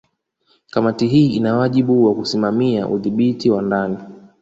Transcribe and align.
Kamati 0.69 1.07
hii 1.07 1.27
ina 1.29 1.57
wajibu 1.57 2.05
wa 2.07 2.15
kusimamia 2.15 2.87
udhibiti 2.87 3.49
wa 3.49 3.61
ndani 3.61 3.97